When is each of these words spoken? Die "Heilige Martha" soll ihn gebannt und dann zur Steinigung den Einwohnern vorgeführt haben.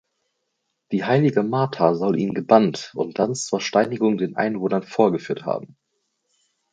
Die 0.91 1.03
"Heilige 1.05 1.43
Martha" 1.43 1.93
soll 1.93 2.17
ihn 2.17 2.33
gebannt 2.33 2.91
und 2.95 3.19
dann 3.19 3.35
zur 3.35 3.61
Steinigung 3.61 4.17
den 4.17 4.35
Einwohnern 4.35 4.81
vorgeführt 4.81 5.45
haben. 5.45 5.77